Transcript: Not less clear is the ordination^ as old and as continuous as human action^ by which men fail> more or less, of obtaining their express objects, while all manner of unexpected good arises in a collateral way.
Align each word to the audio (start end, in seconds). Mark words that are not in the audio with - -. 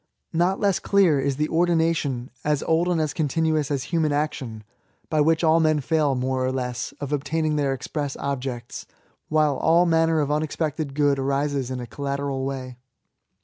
Not 0.33 0.59
less 0.59 0.79
clear 0.79 1.19
is 1.19 1.35
the 1.37 1.47
ordination^ 1.49 2.29
as 2.43 2.63
old 2.63 2.87
and 2.87 2.99
as 2.99 3.13
continuous 3.13 3.69
as 3.69 3.83
human 3.93 4.11
action^ 4.11 4.63
by 5.11 5.21
which 5.21 5.43
men 5.43 5.79
fail> 5.79 6.15
more 6.15 6.43
or 6.43 6.51
less, 6.51 6.91
of 6.99 7.13
obtaining 7.13 7.55
their 7.55 7.71
express 7.71 8.17
objects, 8.17 8.87
while 9.29 9.57
all 9.57 9.85
manner 9.85 10.19
of 10.19 10.31
unexpected 10.31 10.95
good 10.95 11.19
arises 11.19 11.69
in 11.69 11.79
a 11.79 11.85
collateral 11.85 12.43
way. 12.45 12.77